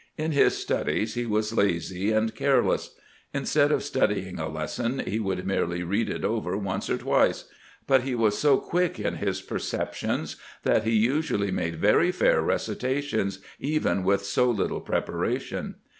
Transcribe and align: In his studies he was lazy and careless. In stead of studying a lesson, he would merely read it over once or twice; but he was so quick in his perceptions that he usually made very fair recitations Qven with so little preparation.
In 0.17 0.31
his 0.31 0.57
studies 0.57 1.13
he 1.13 1.27
was 1.27 1.53
lazy 1.55 2.11
and 2.11 2.33
careless. 2.33 2.95
In 3.35 3.45
stead 3.45 3.71
of 3.71 3.83
studying 3.83 4.39
a 4.39 4.49
lesson, 4.49 5.03
he 5.05 5.19
would 5.19 5.45
merely 5.45 5.83
read 5.83 6.09
it 6.09 6.25
over 6.25 6.57
once 6.57 6.89
or 6.89 6.97
twice; 6.97 7.45
but 7.85 8.01
he 8.01 8.15
was 8.15 8.35
so 8.35 8.57
quick 8.57 8.99
in 8.99 9.17
his 9.17 9.43
perceptions 9.43 10.37
that 10.63 10.85
he 10.85 10.91
usually 10.95 11.51
made 11.51 11.75
very 11.75 12.11
fair 12.11 12.41
recitations 12.41 13.41
Qven 13.61 14.03
with 14.03 14.25
so 14.25 14.49
little 14.49 14.81
preparation. 14.81 15.75